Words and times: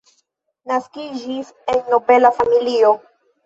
Naskiĝis 0.71 1.53
en 1.77 1.87
nobela 1.95 2.35
familio. 2.41 2.95